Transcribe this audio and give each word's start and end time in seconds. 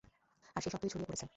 আর 0.55 0.61
সেই 0.63 0.71
শব্দই 0.73 0.89
ছড়িয়ে 0.89 1.07
পড়েছে। 1.07 1.25